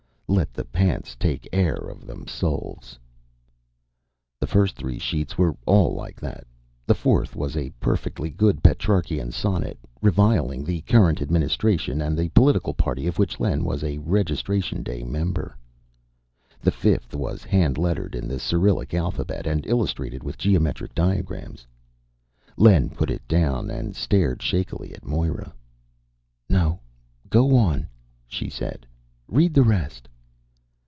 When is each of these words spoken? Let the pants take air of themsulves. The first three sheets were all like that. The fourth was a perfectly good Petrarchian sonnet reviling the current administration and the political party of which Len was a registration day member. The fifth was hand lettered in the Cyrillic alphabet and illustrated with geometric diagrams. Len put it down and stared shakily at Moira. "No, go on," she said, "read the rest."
Let 0.31 0.53
the 0.53 0.63
pants 0.63 1.17
take 1.19 1.45
air 1.51 1.75
of 1.75 2.07
themsulves. 2.07 2.97
The 4.39 4.47
first 4.47 4.77
three 4.77 4.97
sheets 4.97 5.37
were 5.37 5.57
all 5.65 5.93
like 5.93 6.21
that. 6.21 6.47
The 6.85 6.95
fourth 6.95 7.35
was 7.35 7.57
a 7.57 7.69
perfectly 7.81 8.29
good 8.29 8.63
Petrarchian 8.63 9.33
sonnet 9.33 9.77
reviling 10.01 10.63
the 10.63 10.79
current 10.83 11.21
administration 11.21 12.01
and 12.01 12.17
the 12.17 12.29
political 12.29 12.73
party 12.73 13.07
of 13.07 13.19
which 13.19 13.41
Len 13.41 13.65
was 13.65 13.83
a 13.83 13.97
registration 13.97 14.83
day 14.83 15.03
member. 15.03 15.57
The 16.61 16.71
fifth 16.71 17.13
was 17.13 17.43
hand 17.43 17.77
lettered 17.77 18.15
in 18.15 18.29
the 18.29 18.39
Cyrillic 18.39 18.93
alphabet 18.93 19.45
and 19.45 19.65
illustrated 19.67 20.23
with 20.23 20.37
geometric 20.37 20.95
diagrams. 20.95 21.67
Len 22.55 22.89
put 22.89 23.11
it 23.11 23.27
down 23.27 23.69
and 23.69 23.97
stared 23.97 24.41
shakily 24.41 24.93
at 24.93 25.03
Moira. 25.05 25.53
"No, 26.47 26.79
go 27.29 27.53
on," 27.57 27.85
she 28.27 28.49
said, 28.49 28.87
"read 29.27 29.53
the 29.53 29.63
rest." 29.63 30.07